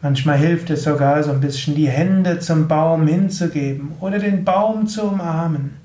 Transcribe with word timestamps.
Manchmal 0.00 0.36
hilft 0.36 0.68
es 0.70 0.82
sogar 0.82 1.22
so 1.22 1.30
ein 1.30 1.40
bisschen 1.40 1.76
die 1.76 1.88
Hände 1.88 2.40
zum 2.40 2.66
Baum 2.66 3.06
hinzugeben 3.06 3.92
oder 4.00 4.18
den 4.18 4.44
Baum 4.44 4.88
zu 4.88 5.04
umarmen. 5.04 5.76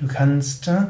Du 0.00 0.08
kannst 0.08 0.66
äh, 0.66 0.86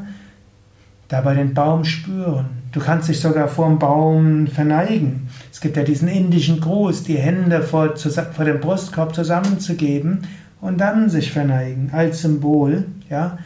dabei 1.07 1.35
den 1.35 1.53
Baum 1.53 1.85
spüren. 1.85 2.63
Du 2.71 2.79
kannst 2.79 3.07
dich 3.07 3.19
sogar 3.19 3.47
vor 3.47 3.67
dem 3.67 3.77
Baum 3.77 4.47
verneigen. 4.47 5.27
Es 5.51 5.61
gibt 5.61 5.77
ja 5.77 5.83
diesen 5.83 6.07
indischen 6.07 6.59
Gruß, 6.59 7.03
die 7.03 7.17
Hände 7.17 7.61
vor, 7.61 7.95
vor 7.95 8.45
dem 8.45 8.59
Brustkorb 8.59 9.13
zusammenzugeben 9.13 10.23
und 10.59 10.79
dann 10.79 11.07
sich 11.09 11.31
verneigen 11.31 11.91
als 11.93 12.23
Symbol. 12.23 12.85
Ja, 13.11 13.37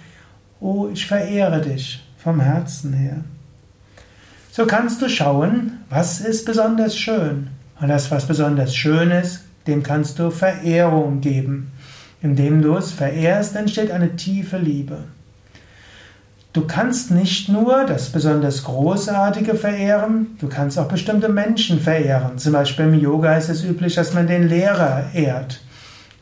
oh, 0.62 0.88
ich 0.94 1.06
verehre 1.06 1.60
dich 1.62 2.08
vom 2.18 2.40
Herzen 2.40 2.94
her 2.94 3.18
so 4.52 4.66
kannst 4.66 5.02
du 5.02 5.10
schauen, 5.10 5.80
was 5.90 6.22
ist 6.22 6.46
besonders 6.46 6.98
schön. 6.98 7.48
Und 7.80 7.88
das, 7.88 8.12
was 8.12 8.28
besonders 8.28 8.76
schön 8.76 9.12
ist, 9.12 9.42
dem 9.68 9.84
kannst 9.84 10.20
du 10.20 10.32
Verehrung 10.32 11.22
geben. 11.22 11.72
Indem 12.22 12.62
du 12.62 12.76
es 12.76 12.92
verehrst, 12.92 13.56
entsteht 13.56 13.92
eine 13.92 14.16
tiefe 14.16 14.58
Liebe. 14.58 14.98
Du 16.52 16.66
kannst 16.66 17.12
nicht 17.12 17.48
nur 17.48 17.86
das 17.86 18.10
besonders 18.10 18.64
Großartige 18.64 19.54
verehren, 19.54 20.36
du 20.40 20.50
kannst 20.50 20.80
auch 20.80 20.88
bestimmte 20.88 21.30
Menschen 21.30 21.80
verehren. 21.80 22.40
Zum 22.40 22.54
Beispiel 22.54 22.86
im 22.86 23.00
Yoga 23.00 23.38
ist 23.38 23.50
es 23.50 23.64
üblich, 23.64 23.94
dass 23.94 24.16
man 24.16 24.26
den 24.26 24.50
Lehrer 24.50 25.06
ehrt. 25.14 25.62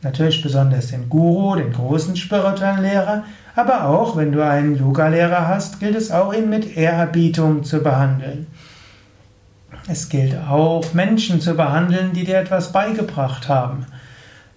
Natürlich 0.02 0.42
besonders 0.42 0.88
den 0.88 1.08
Guru, 1.08 1.56
den 1.56 1.72
großen 1.72 2.14
spirituellen 2.16 2.82
Lehrer, 2.82 3.24
aber 3.56 3.86
auch, 3.86 4.16
wenn 4.16 4.30
du 4.30 4.44
einen 4.44 4.76
Yogalehrer 4.76 5.48
hast, 5.48 5.80
gilt 5.80 5.96
es 5.96 6.12
auch, 6.12 6.32
ihn 6.32 6.48
mit 6.48 6.76
Ehrerbietung 6.76 7.64
zu 7.64 7.80
behandeln. 7.82 8.46
Es 9.88 10.08
gilt 10.08 10.36
auch, 10.48 10.94
Menschen 10.94 11.40
zu 11.40 11.54
behandeln, 11.54 12.12
die 12.12 12.24
dir 12.24 12.38
etwas 12.38 12.70
beigebracht 12.70 13.48
haben. 13.48 13.86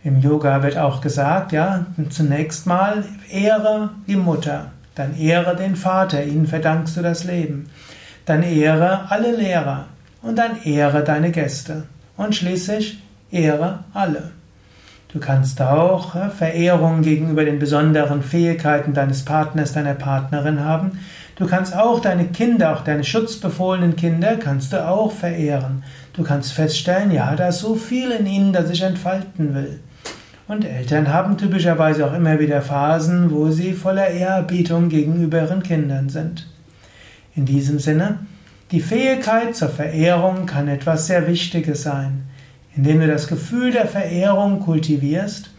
Im 0.04 0.20
Yoga 0.20 0.62
wird 0.62 0.78
auch 0.78 1.02
gesagt, 1.02 1.52
ja, 1.52 1.86
zunächst 2.10 2.68
mal 2.68 3.04
ehre 3.30 3.90
die 4.08 4.16
Mutter, 4.16 4.72
dann 4.94 5.18
ehre 5.18 5.56
den 5.56 5.76
Vater, 5.76 6.24
ihnen 6.24 6.48
verdankst 6.48 6.98
du 6.98 7.02
das 7.02 7.24
Leben. 7.24 7.70
Dann 8.26 8.44
ehre 8.44 9.10
alle 9.10 9.36
Lehrer 9.36 9.86
und 10.22 10.38
dann 10.38 10.62
ehre 10.64 11.04
deine 11.04 11.32
Gäste 11.32 11.84
und 12.18 12.36
schließlich 12.36 13.02
ehre 13.32 13.86
alle. 13.94 14.32
Du 15.14 15.20
kannst 15.20 15.62
auch 15.62 16.16
Verehrung 16.32 17.02
gegenüber 17.02 17.44
den 17.44 17.60
besonderen 17.60 18.24
Fähigkeiten 18.24 18.94
deines 18.94 19.26
Partners, 19.26 19.74
deiner 19.74 19.94
Partnerin 19.94 20.64
haben. 20.64 21.00
Du 21.36 21.48
kannst 21.48 21.76
auch 21.76 22.00
deine 22.00 22.28
Kinder, 22.28 22.74
auch 22.74 22.84
deine 22.84 23.04
schutzbefohlenen 23.04 23.96
Kinder, 23.96 24.38
kannst 24.38 24.72
du 24.72 24.88
auch 24.88 25.12
verehren. 25.12 25.84
Du 26.14 26.24
kannst 26.24 26.54
feststellen, 26.54 27.12
ja, 27.12 27.36
da 27.36 27.50
ist 27.50 27.60
so 27.60 27.76
viel 27.76 28.12
in 28.12 28.26
ihnen, 28.26 28.54
das 28.54 28.70
ich 28.70 28.84
entfalten 28.84 29.54
will. 29.54 29.80
Und 30.48 30.66
Eltern 30.66 31.12
haben 31.12 31.38
typischerweise 31.38 32.06
auch 32.06 32.14
immer 32.14 32.40
wieder 32.40 32.62
Phasen, 32.62 33.32
wo 33.32 33.50
sie 33.50 33.74
voller 33.74 34.08
Ehrerbietung 34.08 34.90
gegenüber 34.90 35.42
ihren 35.42 35.64
Kindern 35.64 36.10
sind. 36.10 36.48
In 37.36 37.46
diesem 37.46 37.80
Sinne, 37.80 38.20
die 38.72 38.82
Fähigkeit 38.82 39.56
zur 39.56 39.70
Verehrung 39.70 40.46
kann 40.46 40.68
etwas 40.68 41.08
sehr 41.08 41.28
Wichtiges 41.28 41.84
sein. 41.84 42.24
Indem 42.76 43.02
du 43.02 43.08
das 43.08 43.28
Gefühl 43.28 43.72
der 43.72 43.88
Verehrung 43.88 44.60
kultivierst, 44.62 45.52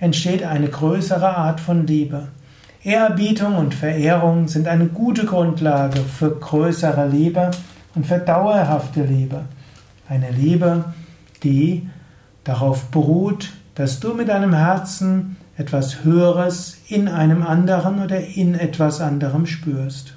entsteht 0.00 0.42
eine 0.42 0.68
größere 0.68 1.36
Art 1.36 1.60
von 1.60 1.86
Liebe. 1.86 2.28
Ehrerbietung 2.82 3.56
und 3.56 3.74
Verehrung 3.74 4.48
sind 4.48 4.68
eine 4.68 4.86
gute 4.86 5.24
Grundlage 5.24 6.00
für 6.00 6.30
größere 6.30 7.08
Liebe 7.08 7.50
und 7.94 8.06
für 8.06 8.18
dauerhafte 8.18 9.02
Liebe. 9.02 9.42
Eine 10.08 10.30
Liebe, 10.30 10.84
die 11.42 11.88
darauf 12.44 12.84
beruht, 12.90 13.50
dass 13.74 14.00
du 14.00 14.14
mit 14.14 14.28
deinem 14.28 14.54
Herzen 14.54 15.36
etwas 15.56 16.04
Höheres 16.04 16.78
in 16.88 17.08
einem 17.08 17.42
anderen 17.42 18.02
oder 18.02 18.20
in 18.20 18.54
etwas 18.54 19.00
anderem 19.00 19.46
spürst. 19.46 20.14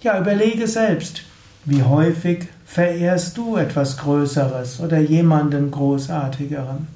Ja, 0.00 0.18
überlege 0.18 0.66
selbst, 0.66 1.22
wie 1.64 1.84
häufig 1.84 2.48
verehrst 2.72 3.36
du 3.36 3.58
etwas 3.58 3.98
Größeres 3.98 4.80
oder 4.80 4.98
jemanden 4.98 5.70
Großartigeren? 5.70 6.86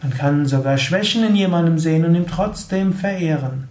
Man 0.00 0.14
kann 0.16 0.46
sogar 0.46 0.78
Schwächen 0.78 1.24
in 1.24 1.34
jemandem 1.34 1.80
sehen 1.80 2.04
und 2.04 2.14
ihn 2.14 2.28
trotzdem 2.28 2.92
verehren. 2.92 3.66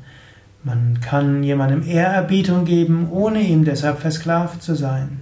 Man 0.65 0.99
kann 0.99 1.43
jemandem 1.43 1.87
Ehrerbietung 1.87 2.65
geben, 2.65 3.07
ohne 3.09 3.39
ihm 3.39 3.63
deshalb 3.63 3.99
versklavt 3.99 4.61
zu 4.61 4.75
sein. 4.75 5.21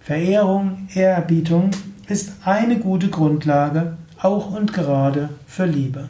Verehrung, 0.00 0.88
Ehrerbietung 0.92 1.70
ist 2.08 2.32
eine 2.44 2.80
gute 2.80 3.06
Grundlage, 3.06 3.92
auch 4.20 4.50
und 4.50 4.72
gerade 4.72 5.28
für 5.46 5.66
Liebe. 5.66 6.08